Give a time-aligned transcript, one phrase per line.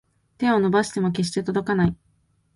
[0.39, 1.95] 手を伸ばしても決して届かない